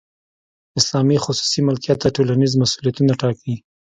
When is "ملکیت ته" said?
1.67-2.07